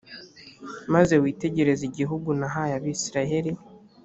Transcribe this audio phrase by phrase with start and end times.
[0.93, 3.51] maze witegereze igihugu nahaye abayisraheli.